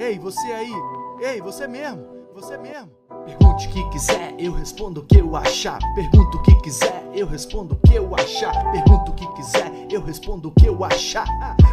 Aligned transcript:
Ei, 0.00 0.18
você 0.18 0.50
aí! 0.50 0.72
Ei, 1.20 1.42
você 1.42 1.68
mesmo! 1.68 2.06
Você 2.32 2.56
mesmo! 2.56 2.90
Pergunte 3.26 3.68
o 3.68 3.70
que 3.70 3.90
quiser, 3.90 4.34
eu 4.38 4.50
respondo 4.50 5.02
o 5.02 5.04
que 5.04 5.18
eu 5.18 5.36
achar. 5.36 5.78
Pergunta 5.94 6.38
o 6.38 6.42
que 6.42 6.58
quiser, 6.62 7.06
eu 7.12 7.26
respondo 7.26 7.74
o 7.74 7.78
que 7.86 7.96
eu 7.96 8.14
achar. 8.14 8.72
Pergunta 8.72 9.10
o 9.10 9.14
que 9.14 9.30
quiser, 9.34 9.70
eu 9.90 10.02
respondo 10.02 10.48
o 10.48 10.52
que 10.52 10.64
eu 10.64 10.82
achar. 10.82 11.26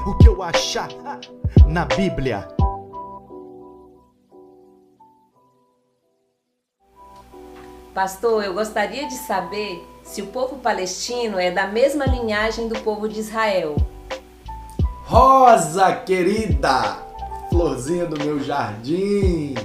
O 0.05 0.17
que 0.17 0.27
eu 0.27 0.43
achar 0.43 0.89
na 1.65 1.85
Bíblia. 1.85 2.49
Pastor, 7.93 8.43
eu 8.43 8.53
gostaria 8.53 9.07
de 9.07 9.15
saber 9.15 9.87
se 10.03 10.21
o 10.21 10.27
povo 10.27 10.57
palestino 10.57 11.39
é 11.39 11.49
da 11.49 11.65
mesma 11.65 12.05
linhagem 12.05 12.67
do 12.67 12.77
povo 12.81 13.07
de 13.07 13.21
Israel. 13.21 13.77
Rosa 15.05 15.95
querida, 15.95 17.06
florzinha 17.49 18.05
do 18.05 18.23
meu 18.23 18.43
jardim. 18.43 19.55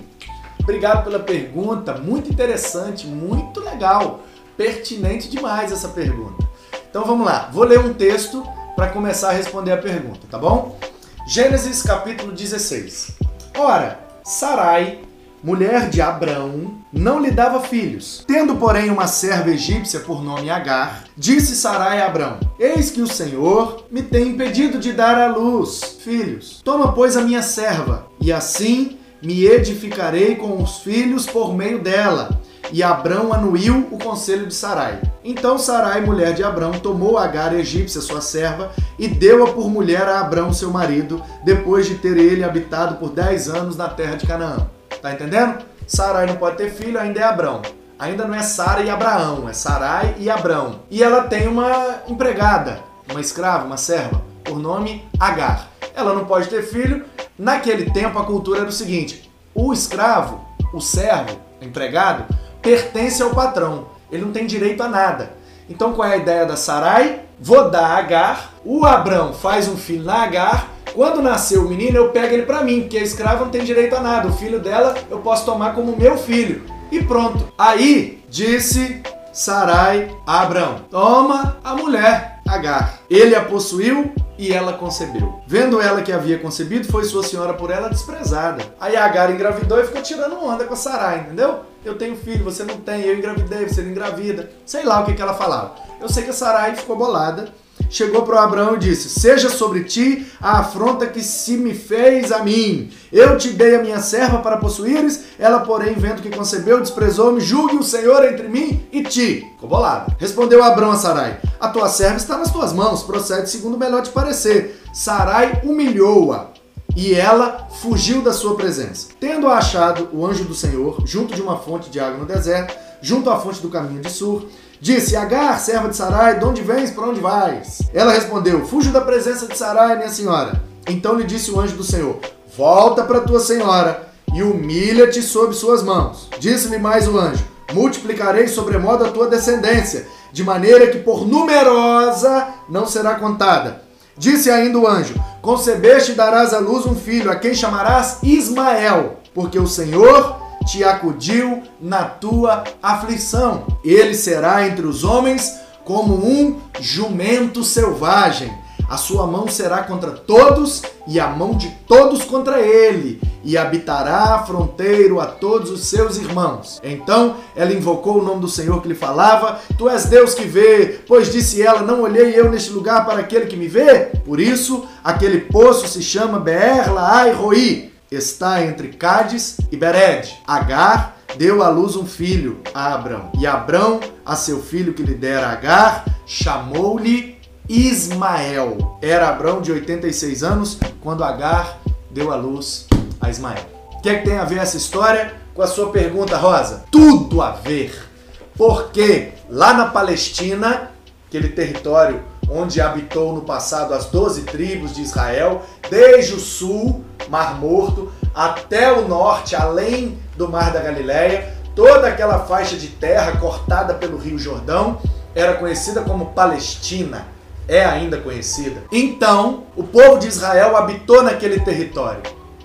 Obrigado 0.60 1.04
pela 1.04 1.18
pergunta, 1.18 1.94
muito 1.94 2.30
interessante, 2.30 3.06
muito 3.06 3.60
legal, 3.60 4.20
pertinente 4.56 5.28
demais 5.28 5.72
essa 5.72 5.88
pergunta. 5.88 6.46
Então 6.88 7.04
vamos 7.04 7.26
lá, 7.26 7.50
vou 7.52 7.64
ler 7.64 7.80
um 7.80 7.92
texto 7.92 8.46
para 8.76 8.90
começar 8.90 9.30
a 9.30 9.32
responder 9.32 9.72
a 9.72 9.76
pergunta, 9.76 10.20
tá 10.30 10.38
bom? 10.38 10.78
Gênesis 11.26 11.82
capítulo 11.82 12.32
16. 12.32 13.18
Ora, 13.58 13.98
Sarai 14.24 15.02
mulher 15.42 15.90
de 15.90 16.00
Abrão, 16.00 16.78
não 16.92 17.20
lhe 17.20 17.30
dava 17.30 17.60
filhos. 17.60 18.24
Tendo, 18.26 18.56
porém, 18.56 18.90
uma 18.90 19.06
serva 19.06 19.50
egípcia 19.50 20.00
por 20.00 20.22
nome 20.22 20.50
Agar, 20.50 21.04
disse 21.16 21.56
Sarai 21.56 22.00
a 22.00 22.06
Abrão: 22.06 22.38
Eis 22.58 22.90
que 22.90 23.02
o 23.02 23.06
Senhor 23.06 23.84
me 23.90 24.02
tem 24.02 24.28
impedido 24.28 24.78
de 24.78 24.92
dar 24.92 25.18
à 25.18 25.26
luz 25.26 25.98
filhos. 26.00 26.60
Toma, 26.64 26.92
pois, 26.92 27.16
a 27.16 27.22
minha 27.22 27.42
serva, 27.42 28.06
e 28.20 28.32
assim 28.32 28.98
me 29.22 29.44
edificarei 29.44 30.36
com 30.36 30.62
os 30.62 30.78
filhos 30.78 31.26
por 31.26 31.54
meio 31.54 31.80
dela. 31.80 32.40
E 32.72 32.82
Abrão 32.82 33.34
anuiu 33.34 33.86
o 33.90 33.98
conselho 33.98 34.46
de 34.46 34.54
Sarai. 34.54 34.98
Então 35.22 35.58
Sarai, 35.58 36.00
mulher 36.00 36.32
de 36.32 36.42
Abrão, 36.42 36.72
tomou 36.72 37.18
Agar 37.18 37.54
egípcia, 37.54 38.00
sua 38.00 38.20
serva, 38.20 38.72
e 38.98 39.06
deu-a 39.08 39.52
por 39.52 39.68
mulher 39.68 40.08
a 40.08 40.20
Abrão, 40.20 40.52
seu 40.52 40.70
marido, 40.70 41.22
depois 41.44 41.86
de 41.86 41.96
ter 41.96 42.16
ele 42.16 42.42
habitado 42.42 42.96
por 42.96 43.10
dez 43.10 43.48
anos 43.48 43.76
na 43.76 43.88
terra 43.88 44.16
de 44.16 44.26
Canaã. 44.26 44.68
Tá 45.02 45.12
entendendo? 45.12 45.64
Sarai 45.84 46.26
não 46.26 46.36
pode 46.36 46.56
ter 46.56 46.70
filho, 46.70 46.98
ainda 46.98 47.18
é 47.18 47.24
Abrão. 47.24 47.60
Ainda 47.98 48.24
não 48.24 48.34
é 48.34 48.42
Sara 48.42 48.82
e 48.82 48.88
Abraão, 48.88 49.48
é 49.48 49.52
Sarai 49.52 50.14
e 50.18 50.30
Abrão. 50.30 50.80
E 50.88 51.02
ela 51.02 51.24
tem 51.24 51.48
uma 51.48 52.02
empregada, 52.06 52.78
uma 53.10 53.20
escrava, 53.20 53.66
uma 53.66 53.76
serva, 53.76 54.22
por 54.44 54.58
nome 54.58 55.04
Agar. 55.18 55.68
Ela 55.94 56.14
não 56.14 56.24
pode 56.24 56.48
ter 56.48 56.62
filho. 56.62 57.04
Naquele 57.36 57.90
tempo 57.90 58.18
a 58.18 58.24
cultura 58.24 58.60
era 58.60 58.68
o 58.68 58.72
seguinte: 58.72 59.30
o 59.52 59.72
escravo, 59.72 60.40
o 60.72 60.80
servo, 60.80 61.36
o 61.60 61.64
empregado, 61.64 62.24
pertence 62.60 63.22
ao 63.22 63.30
patrão. 63.30 63.88
Ele 64.10 64.24
não 64.24 64.32
tem 64.32 64.46
direito 64.46 64.82
a 64.82 64.88
nada. 64.88 65.32
Então 65.68 65.92
qual 65.92 66.08
é 66.08 66.14
a 66.14 66.16
ideia 66.16 66.46
da 66.46 66.56
Sarai? 66.56 67.22
Vou 67.40 67.70
dar 67.70 67.98
Agar, 67.98 68.52
o 68.64 68.86
Abrão 68.86 69.34
faz 69.34 69.66
um 69.66 69.76
filho 69.76 70.04
na 70.04 70.22
Agar 70.22 70.68
quando 70.94 71.22
nasceu 71.22 71.62
o 71.62 71.68
menino, 71.68 71.96
eu 71.96 72.10
pego 72.10 72.34
ele 72.34 72.42
para 72.42 72.62
mim, 72.62 72.82
porque 72.82 72.98
a 72.98 73.02
escrava 73.02 73.44
não 73.44 73.50
tem 73.50 73.64
direito 73.64 73.94
a 73.96 74.00
nada. 74.00 74.28
O 74.28 74.32
filho 74.32 74.60
dela 74.60 74.94
eu 75.10 75.18
posso 75.18 75.44
tomar 75.44 75.74
como 75.74 75.96
meu 75.96 76.16
filho. 76.16 76.62
E 76.90 77.02
pronto. 77.02 77.52
Aí 77.56 78.22
disse 78.28 79.02
Sarai 79.32 80.14
a 80.26 80.42
Abrão: 80.42 80.80
Toma 80.90 81.56
a 81.64 81.74
mulher, 81.74 82.40
Agar. 82.46 82.98
Ele 83.08 83.34
a 83.34 83.42
possuiu 83.42 84.12
e 84.36 84.52
ela 84.52 84.74
concebeu. 84.74 85.40
Vendo 85.46 85.80
ela 85.80 86.02
que 86.02 86.12
havia 86.12 86.38
concebido, 86.38 86.86
foi 86.86 87.04
sua 87.04 87.22
senhora 87.22 87.54
por 87.54 87.70
ela 87.70 87.88
desprezada. 87.88 88.62
Aí 88.78 88.96
Agar 88.96 89.30
engravidou 89.30 89.80
e 89.80 89.84
ficou 89.84 90.02
tirando 90.02 90.44
onda 90.44 90.64
com 90.64 90.74
a 90.74 90.76
Sarai, 90.76 91.20
entendeu? 91.20 91.60
Eu 91.84 91.96
tenho 91.96 92.16
filho, 92.16 92.44
você 92.44 92.62
não 92.62 92.76
tem, 92.76 93.02
eu 93.02 93.16
engravidei, 93.16 93.66
você 93.66 93.80
não 93.80 93.90
engravida. 93.90 94.50
Sei 94.66 94.84
lá 94.84 95.00
o 95.00 95.04
que, 95.06 95.14
que 95.14 95.22
ela 95.22 95.34
falava. 95.34 95.74
Eu 96.00 96.08
sei 96.08 96.24
que 96.24 96.30
a 96.30 96.34
Sarai 96.34 96.76
ficou 96.76 96.96
bolada 96.96 97.48
chegou 97.92 98.22
para 98.22 98.42
Abraão 98.42 98.74
e 98.74 98.78
disse: 98.78 99.08
Seja 99.08 99.48
sobre 99.48 99.84
ti 99.84 100.26
a 100.40 100.60
afronta 100.60 101.06
que 101.06 101.22
se 101.22 101.56
me 101.56 101.74
fez 101.74 102.32
a 102.32 102.42
mim. 102.42 102.90
Eu 103.12 103.36
te 103.36 103.50
dei 103.50 103.76
a 103.76 103.82
minha 103.82 104.00
serva 104.00 104.38
para 104.38 104.56
possuíres, 104.56 105.24
ela, 105.38 105.60
porém, 105.60 105.94
vendo 105.94 106.22
que 106.22 106.30
concebeu, 106.30 106.80
desprezou-me. 106.80 107.40
Julgue 107.40 107.76
o 107.76 107.82
Senhor 107.82 108.24
entre 108.24 108.48
mim 108.48 108.86
e 108.90 109.02
ti. 109.02 109.46
Ficou 109.54 109.68
bolado. 109.68 110.14
Respondeu 110.18 110.64
Abraão 110.64 110.92
a 110.92 110.96
Sarai: 110.96 111.38
A 111.60 111.68
tua 111.68 111.88
serva 111.88 112.16
está 112.16 112.38
nas 112.38 112.50
tuas 112.50 112.72
mãos, 112.72 113.02
procede 113.02 113.50
segundo 113.50 113.74
o 113.74 113.78
melhor 113.78 114.02
te 114.02 114.10
parecer. 114.10 114.80
Sarai 114.92 115.60
humilhou-a. 115.64 116.50
E 116.94 117.14
ela 117.14 117.68
fugiu 117.80 118.20
da 118.20 118.34
sua 118.34 118.54
presença. 118.54 119.08
Tendo 119.18 119.48
achado 119.48 120.10
o 120.12 120.26
anjo 120.26 120.44
do 120.44 120.54
Senhor, 120.54 121.02
junto 121.06 121.34
de 121.34 121.40
uma 121.40 121.56
fonte 121.56 121.88
de 121.88 121.98
água 121.98 122.18
no 122.18 122.26
deserto, 122.26 122.74
junto 123.00 123.30
à 123.30 123.40
fonte 123.40 123.62
do 123.62 123.70
caminho 123.70 124.02
de 124.02 124.10
Sur, 124.10 124.46
Disse: 124.82 125.14
Agar, 125.14 125.60
serva 125.60 125.88
de 125.88 125.96
Sarai, 125.96 126.40
de 126.40 126.44
onde 126.44 126.60
vens, 126.60 126.90
para 126.90 127.06
onde 127.06 127.20
vais? 127.20 127.82
Ela 127.94 128.14
respondeu: 128.14 128.66
Fujo 128.66 128.90
da 128.90 129.00
presença 129.00 129.46
de 129.46 129.56
Sarai, 129.56 129.96
minha 129.96 130.08
senhora. 130.08 130.60
Então 130.88 131.14
lhe 131.14 131.22
disse 131.22 131.52
o 131.52 131.60
anjo 131.60 131.76
do 131.76 131.84
Senhor: 131.84 132.18
Volta 132.58 133.04
para 133.04 133.20
tua 133.20 133.38
senhora 133.38 134.08
e 134.34 134.42
humilha-te 134.42 135.22
sob 135.22 135.54
suas 135.54 135.84
mãos. 135.84 136.28
Disse-lhe 136.36 136.78
mais 136.78 137.06
o 137.06 137.16
anjo: 137.16 137.44
Multiplicarei 137.72 138.48
sobremodo 138.48 139.04
a 139.04 139.12
tua 139.12 139.28
descendência, 139.28 140.04
de 140.32 140.42
maneira 140.42 140.88
que 140.88 140.98
por 140.98 141.28
numerosa 141.28 142.48
não 142.68 142.84
será 142.84 143.14
contada. 143.14 143.82
Disse 144.18 144.50
ainda 144.50 144.78
o 144.78 144.88
anjo: 144.88 145.14
Concebeste 145.40 146.10
e 146.10 146.16
darás 146.16 146.52
à 146.52 146.58
luz 146.58 146.86
um 146.86 146.96
filho, 146.96 147.30
a 147.30 147.36
quem 147.36 147.54
chamarás 147.54 148.18
Ismael, 148.20 149.18
porque 149.32 149.60
o 149.60 149.66
Senhor 149.68 150.41
te 150.64 150.84
acudiu 150.84 151.62
na 151.80 152.04
tua 152.04 152.64
aflição. 152.82 153.66
Ele 153.84 154.14
será 154.14 154.66
entre 154.66 154.86
os 154.86 155.04
homens 155.04 155.52
como 155.84 156.14
um 156.14 156.60
jumento 156.80 157.62
selvagem. 157.64 158.52
A 158.88 158.96
sua 158.98 159.26
mão 159.26 159.48
será 159.48 159.82
contra 159.84 160.10
todos 160.10 160.82
e 161.06 161.18
a 161.18 161.28
mão 161.28 161.54
de 161.56 161.70
todos 161.88 162.24
contra 162.24 162.60
ele, 162.60 163.18
e 163.42 163.56
habitará 163.56 164.44
fronteiro 164.46 165.18
a 165.18 165.24
todos 165.24 165.70
os 165.70 165.86
seus 165.86 166.18
irmãos. 166.18 166.78
Então 166.84 167.36
ela 167.56 167.72
invocou 167.72 168.18
o 168.18 168.22
nome 168.22 168.42
do 168.42 168.48
Senhor 168.48 168.82
que 168.82 168.88
lhe 168.88 168.94
falava: 168.94 169.60
Tu 169.78 169.88
és 169.88 170.04
Deus 170.04 170.34
que 170.34 170.44
vê, 170.44 171.00
pois 171.08 171.32
disse 171.32 171.62
ela: 171.62 171.80
Não 171.80 172.02
olhei 172.02 172.38
eu 172.38 172.50
neste 172.50 172.70
lugar 172.70 173.06
para 173.06 173.20
aquele 173.20 173.46
que 173.46 173.56
me 173.56 173.66
vê. 173.66 174.10
Por 174.26 174.38
isso, 174.38 174.84
aquele 175.02 175.40
poço 175.40 175.88
se 175.88 176.02
chama 176.02 176.38
Beer 176.38 176.92
Laai 176.92 177.32
Roi 177.32 177.91
está 178.14 178.64
entre 178.64 178.88
Cádiz 178.88 179.56
e 179.70 179.76
Bered. 179.76 180.32
Agar 180.46 181.16
deu 181.36 181.62
à 181.62 181.68
luz 181.68 181.96
um 181.96 182.06
filho 182.06 182.60
a 182.74 182.94
Abrão. 182.94 183.30
E 183.38 183.46
Abrão, 183.46 184.00
a 184.24 184.36
seu 184.36 184.62
filho 184.62 184.94
que 184.94 185.02
lhe 185.02 185.14
dera 185.14 185.48
Agar, 185.48 186.04
chamou-lhe 186.26 187.38
Ismael. 187.68 188.98
Era 189.00 189.28
Abrão 189.28 189.60
de 189.60 189.72
86 189.72 190.42
anos 190.42 190.78
quando 191.00 191.24
Agar 191.24 191.78
deu 192.10 192.30
à 192.32 192.36
luz 192.36 192.86
a 193.20 193.30
Ismael. 193.30 193.64
O 193.94 194.02
que, 194.02 194.08
é 194.08 194.18
que 194.18 194.24
tem 194.24 194.38
a 194.38 194.44
ver 194.44 194.58
essa 194.58 194.76
história 194.76 195.34
com 195.54 195.62
a 195.62 195.66
sua 195.66 195.90
pergunta, 195.90 196.36
Rosa? 196.36 196.84
Tudo 196.90 197.40
a 197.40 197.52
ver. 197.52 198.08
Porque 198.56 199.32
lá 199.48 199.72
na 199.72 199.86
Palestina, 199.86 200.90
aquele 201.28 201.48
território 201.48 202.22
onde 202.48 202.80
habitou 202.80 203.32
no 203.32 203.42
passado 203.42 203.94
as 203.94 204.06
doze 204.06 204.42
tribos 204.42 204.94
de 204.94 205.02
Israel, 205.02 205.62
desde 205.88 206.34
o 206.34 206.40
sul, 206.40 207.04
Mar 207.28 207.58
Morto, 207.58 208.12
até 208.34 208.92
o 208.92 209.08
norte, 209.08 209.54
além 209.54 210.18
do 210.36 210.48
Mar 210.48 210.72
da 210.72 210.80
Galileia, 210.80 211.54
toda 211.74 212.08
aquela 212.08 212.40
faixa 212.40 212.76
de 212.76 212.88
terra 212.88 213.36
cortada 213.38 213.94
pelo 213.94 214.18
Rio 214.18 214.38
Jordão 214.38 214.98
era 215.34 215.54
conhecida 215.54 216.02
como 216.02 216.26
Palestina, 216.26 217.26
é 217.66 217.84
ainda 217.84 218.18
conhecida. 218.18 218.82
Então, 218.90 219.64
o 219.76 219.82
povo 219.82 220.18
de 220.18 220.28
Israel 220.28 220.76
habitou 220.76 221.22
naquele 221.22 221.60
território 221.60 222.22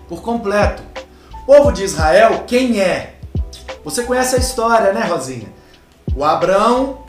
por 0.08 0.22
completo. 0.22 0.84
O 1.44 1.46
povo 1.46 1.72
de 1.72 1.84
Israel, 1.84 2.44
quem 2.46 2.82
é? 2.82 3.16
Você 3.84 4.04
conhece 4.04 4.36
a 4.36 4.40
história, 4.40 4.92
né, 4.92 5.06
Rosinha? 5.06 5.48
O 6.14 6.24
Abrão 6.26 7.06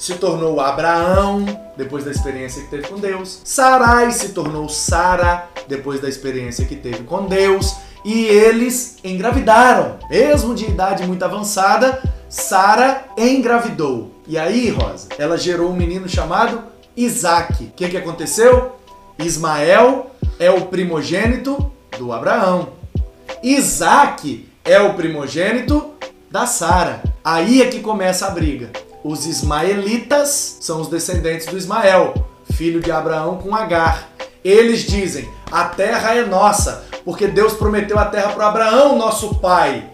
se 0.00 0.14
tornou 0.14 0.58
Abraão 0.62 1.44
depois 1.76 2.06
da 2.06 2.10
experiência 2.10 2.62
que 2.62 2.70
teve 2.70 2.88
com 2.88 2.98
Deus. 2.98 3.42
Sarai 3.44 4.10
se 4.12 4.30
tornou 4.30 4.66
Sara 4.66 5.46
depois 5.68 6.00
da 6.00 6.08
experiência 6.08 6.64
que 6.64 6.74
teve 6.74 7.04
com 7.04 7.26
Deus. 7.26 7.76
E 8.02 8.24
eles 8.24 8.96
engravidaram. 9.04 9.98
Mesmo 10.08 10.54
de 10.54 10.64
idade 10.64 11.06
muito 11.06 11.22
avançada, 11.22 12.02
Sara 12.30 13.04
engravidou. 13.14 14.10
E 14.26 14.38
aí, 14.38 14.70
Rosa, 14.70 15.08
ela 15.18 15.36
gerou 15.36 15.70
um 15.70 15.76
menino 15.76 16.08
chamado 16.08 16.62
Isaac. 16.96 17.64
O 17.64 17.70
que, 17.76 17.90
que 17.90 17.96
aconteceu? 17.98 18.76
Ismael 19.18 20.10
é 20.38 20.50
o 20.50 20.62
primogênito 20.62 21.70
do 21.98 22.10
Abraão. 22.10 22.70
Isaac 23.42 24.48
é 24.64 24.80
o 24.80 24.94
primogênito 24.94 25.90
da 26.30 26.46
Sara. 26.46 27.02
Aí 27.22 27.60
é 27.60 27.66
que 27.66 27.80
começa 27.80 28.26
a 28.26 28.30
briga. 28.30 28.70
Os 29.02 29.26
ismaelitas 29.26 30.58
são 30.60 30.80
os 30.80 30.88
descendentes 30.88 31.46
do 31.46 31.56
Ismael, 31.56 32.14
filho 32.52 32.80
de 32.80 32.92
Abraão 32.92 33.38
com 33.38 33.54
Agar. 33.54 34.10
Eles 34.44 34.80
dizem: 34.80 35.28
a 35.50 35.64
terra 35.64 36.14
é 36.14 36.24
nossa, 36.24 36.84
Porque 37.04 37.26
Deus 37.26 37.54
prometeu 37.54 37.98
a 37.98 38.04
terra 38.04 38.32
para 38.32 38.48
Abraão, 38.48 38.98
nosso 38.98 39.36
pai. 39.36 39.84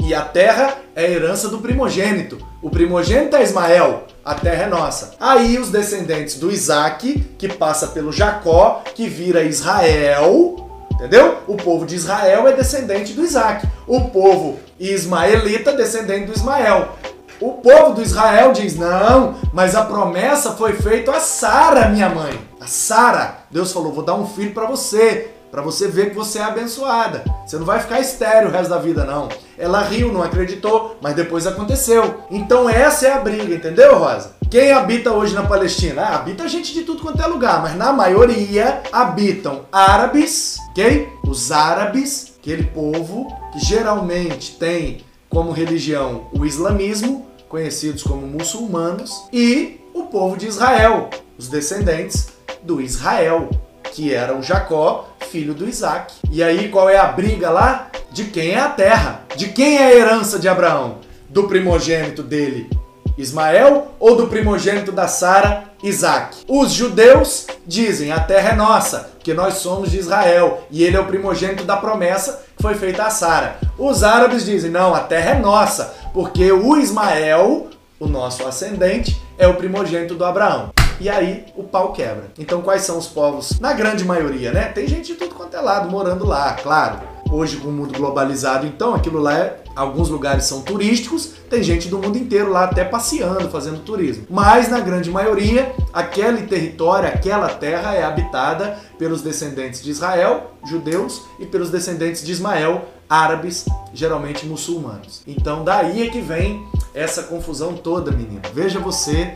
E 0.00 0.12
a 0.12 0.22
terra 0.22 0.78
é 0.94 1.04
a 1.04 1.10
herança 1.10 1.48
do 1.48 1.58
primogênito. 1.58 2.38
O 2.60 2.70
primogênito 2.70 3.36
é 3.36 3.42
Ismael, 3.42 4.04
a 4.24 4.34
terra 4.34 4.64
é 4.64 4.66
nossa. 4.68 5.14
Aí 5.20 5.58
os 5.58 5.70
descendentes 5.70 6.36
do 6.36 6.50
Isaac, 6.50 7.24
que 7.38 7.48
passa 7.48 7.88
pelo 7.88 8.12
Jacó, 8.12 8.82
que 8.94 9.08
vira 9.08 9.44
Israel, 9.44 10.68
entendeu? 10.92 11.38
O 11.46 11.56
povo 11.56 11.86
de 11.86 11.94
Israel 11.94 12.48
é 12.48 12.52
descendente 12.52 13.12
do 13.12 13.22
Isaac. 13.22 13.66
O 13.86 14.08
povo 14.10 14.58
ismaelita, 14.78 15.72
descendente 15.72 16.26
do 16.26 16.34
Ismael. 16.34 16.96
O 17.40 17.52
povo 17.52 17.94
do 17.94 18.02
Israel 18.02 18.52
diz: 18.52 18.76
Não, 18.76 19.34
mas 19.52 19.74
a 19.74 19.84
promessa 19.84 20.52
foi 20.52 20.72
feita 20.72 21.12
a 21.12 21.20
Sara, 21.20 21.88
minha 21.88 22.08
mãe. 22.08 22.38
A 22.60 22.66
Sara. 22.66 23.38
Deus 23.50 23.72
falou: 23.72 23.92
Vou 23.92 24.04
dar 24.04 24.14
um 24.14 24.26
filho 24.26 24.54
para 24.54 24.66
você 24.66 25.32
para 25.50 25.62
você 25.62 25.88
ver 25.88 26.10
que 26.10 26.16
você 26.16 26.38
é 26.38 26.42
abençoada. 26.42 27.24
Você 27.46 27.56
não 27.56 27.64
vai 27.64 27.80
ficar 27.80 27.98
estéreo 27.98 28.48
o 28.48 28.52
resto 28.52 28.68
da 28.68 28.78
vida, 28.78 29.04
não. 29.04 29.28
Ela 29.56 29.80
riu, 29.80 30.12
não 30.12 30.22
acreditou, 30.22 30.98
mas 31.00 31.14
depois 31.14 31.46
aconteceu. 31.46 32.24
Então 32.30 32.68
essa 32.68 33.06
é 33.06 33.12
a 33.12 33.20
briga, 33.20 33.54
entendeu, 33.54 33.98
Rosa? 33.98 34.36
Quem 34.50 34.72
habita 34.72 35.12
hoje 35.12 35.34
na 35.34 35.44
Palestina? 35.44 36.02
Ah, 36.02 36.16
habita 36.16 36.46
gente 36.46 36.74
de 36.74 36.82
tudo 36.82 37.02
quanto 37.02 37.22
é 37.22 37.26
lugar, 37.26 37.62
mas 37.62 37.74
na 37.74 37.92
maioria 37.92 38.82
habitam 38.92 39.62
árabes, 39.72 40.58
ok? 40.70 41.08
Os 41.26 41.50
árabes, 41.50 42.34
aquele 42.38 42.64
povo 42.64 43.26
que 43.52 43.58
geralmente 43.58 44.56
tem 44.58 45.04
como 45.28 45.52
religião 45.52 46.28
o 46.32 46.44
islamismo, 46.44 47.26
conhecidos 47.48 48.02
como 48.02 48.26
muçulmanos, 48.26 49.28
e 49.32 49.80
o 49.94 50.04
povo 50.04 50.36
de 50.36 50.46
Israel, 50.46 51.10
os 51.38 51.48
descendentes 51.48 52.28
do 52.62 52.80
Israel, 52.80 53.48
que 53.92 54.12
era 54.12 54.36
o 54.36 54.42
Jacó, 54.42 55.08
filho 55.30 55.54
do 55.54 55.68
Isaac. 55.68 56.14
E 56.30 56.42
aí 56.42 56.68
qual 56.68 56.88
é 56.88 56.98
a 56.98 57.06
briga 57.06 57.50
lá? 57.50 57.90
De 58.12 58.24
quem 58.24 58.50
é 58.50 58.58
a 58.58 58.68
terra? 58.68 59.22
De 59.36 59.48
quem 59.48 59.76
é 59.76 59.84
a 59.84 59.94
herança 59.94 60.38
de 60.38 60.48
Abraão? 60.48 60.98
Do 61.28 61.44
primogênito 61.44 62.22
dele, 62.22 62.70
Ismael, 63.18 63.92
ou 63.98 64.16
do 64.16 64.26
primogênito 64.28 64.92
da 64.92 65.08
Sara, 65.08 65.64
Isaac? 65.88 66.44
Os 66.48 66.72
judeus 66.72 67.46
dizem: 67.66 68.12
a 68.12 68.20
terra 68.20 68.50
é 68.50 68.54
nossa, 68.54 69.10
porque 69.14 69.34
nós 69.34 69.54
somos 69.54 69.90
de 69.90 69.98
Israel, 69.98 70.64
e 70.70 70.82
ele 70.82 70.96
é 70.96 71.00
o 71.00 71.06
primogênito 71.06 71.64
da 71.64 71.76
promessa 71.76 72.42
que 72.56 72.62
foi 72.62 72.74
feita 72.74 73.04
a 73.04 73.10
Sara. 73.10 73.58
Os 73.78 74.02
árabes 74.02 74.44
dizem: 74.44 74.70
não, 74.70 74.94
a 74.94 75.00
terra 75.00 75.32
é 75.32 75.38
nossa, 75.38 75.94
porque 76.12 76.50
o 76.50 76.76
Ismael, 76.76 77.68
o 77.98 78.06
nosso 78.06 78.46
ascendente, 78.46 79.20
é 79.38 79.46
o 79.46 79.54
primogênito 79.54 80.14
do 80.14 80.24
Abraão 80.24 80.70
e 81.00 81.08
aí 81.08 81.44
o 81.54 81.62
pau 81.62 81.92
quebra. 81.92 82.24
Então 82.38 82.62
quais 82.62 82.82
são 82.82 82.98
os 82.98 83.06
povos? 83.06 83.60
Na 83.60 83.72
grande 83.72 84.04
maioria, 84.04 84.52
né? 84.52 84.64
Tem 84.68 84.86
gente 84.86 85.12
de 85.12 85.14
tudo 85.14 85.34
quanto 85.34 85.56
é 85.56 85.60
lado 85.60 85.90
morando 85.90 86.24
lá, 86.24 86.54
claro. 86.54 87.00
Hoje 87.30 87.56
com 87.56 87.68
o 87.68 87.72
mundo 87.72 87.96
globalizado, 87.96 88.66
então 88.66 88.94
aquilo 88.94 89.18
lá 89.18 89.34
é 89.34 89.56
Alguns 89.76 90.08
lugares 90.08 90.44
são 90.44 90.62
turísticos, 90.62 91.32
tem 91.50 91.62
gente 91.62 91.88
do 91.88 91.98
mundo 91.98 92.16
inteiro 92.16 92.50
lá 92.50 92.64
até 92.64 92.82
passeando, 92.82 93.50
fazendo 93.50 93.80
turismo. 93.80 94.26
Mas 94.30 94.70
na 94.70 94.80
grande 94.80 95.10
maioria, 95.10 95.70
aquele 95.92 96.46
território, 96.46 97.08
aquela 97.08 97.50
terra 97.50 97.94
é 97.94 98.02
habitada 98.02 98.78
pelos 98.98 99.20
descendentes 99.20 99.82
de 99.82 99.90
Israel, 99.90 100.52
judeus, 100.64 101.20
e 101.38 101.44
pelos 101.44 101.68
descendentes 101.68 102.24
de 102.24 102.32
Ismael, 102.32 102.86
árabes, 103.08 103.66
geralmente 103.92 104.46
muçulmanos. 104.46 105.22
Então 105.26 105.62
daí 105.62 106.06
é 106.06 106.10
que 106.10 106.20
vem 106.20 106.66
essa 106.94 107.24
confusão 107.24 107.74
toda, 107.74 108.10
menino. 108.10 108.40
Veja 108.54 108.80
você 108.80 109.34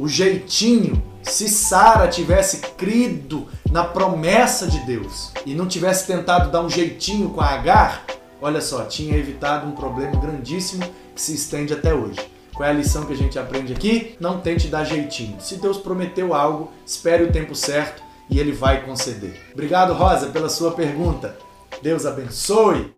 o 0.00 0.08
jeitinho, 0.08 1.00
se 1.22 1.48
Sara 1.48 2.08
tivesse 2.08 2.58
crido 2.76 3.46
na 3.70 3.84
promessa 3.84 4.66
de 4.66 4.80
Deus 4.80 5.30
e 5.46 5.54
não 5.54 5.66
tivesse 5.66 6.06
tentado 6.06 6.50
dar 6.50 6.60
um 6.60 6.68
jeitinho 6.68 7.30
com 7.30 7.40
a 7.40 7.46
Agar, 7.46 8.04
olha 8.40 8.60
só, 8.60 8.84
tinha 8.84 9.16
evitado 9.16 9.66
um 9.66 9.72
problema 9.72 10.20
grandíssimo 10.20 10.84
que 11.14 11.20
se 11.20 11.34
estende 11.34 11.72
até 11.72 11.94
hoje. 11.94 12.18
Qual 12.54 12.66
é 12.66 12.70
a 12.70 12.74
lição 12.74 13.04
que 13.04 13.12
a 13.12 13.16
gente 13.16 13.38
aprende 13.38 13.72
aqui? 13.72 14.16
Não 14.18 14.40
tente 14.40 14.68
dar 14.68 14.84
jeitinho. 14.84 15.38
Se 15.40 15.56
Deus 15.56 15.76
prometeu 15.76 16.32
algo, 16.32 16.72
espere 16.86 17.24
o 17.24 17.32
tempo 17.32 17.54
certo 17.54 18.02
e 18.30 18.38
ele 18.38 18.52
vai 18.52 18.82
conceder. 18.82 19.38
Obrigado, 19.52 19.92
Rosa, 19.92 20.28
pela 20.28 20.48
sua 20.48 20.72
pergunta. 20.72 21.36
Deus 21.82 22.06
abençoe. 22.06 22.94